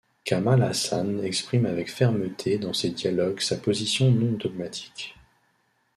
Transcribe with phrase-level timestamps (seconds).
[0.25, 5.15] Kamal Haasan exprime avec fermeté dans ses dialogues sa position non dogmatique.